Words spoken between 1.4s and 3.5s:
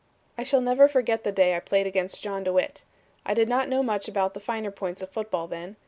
I played against John DeWitt. I did